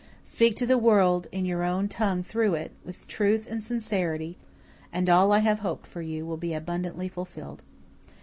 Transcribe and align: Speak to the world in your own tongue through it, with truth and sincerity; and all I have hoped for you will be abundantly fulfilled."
Speak 0.23 0.55
to 0.57 0.65
the 0.65 0.79
world 0.79 1.27
in 1.31 1.45
your 1.45 1.63
own 1.63 1.87
tongue 1.87 2.23
through 2.23 2.55
it, 2.55 2.71
with 2.83 3.07
truth 3.07 3.47
and 3.47 3.61
sincerity; 3.61 4.35
and 4.91 5.07
all 5.11 5.31
I 5.31 5.41
have 5.41 5.59
hoped 5.59 5.85
for 5.85 6.01
you 6.01 6.25
will 6.25 6.37
be 6.37 6.55
abundantly 6.55 7.07
fulfilled." 7.07 7.61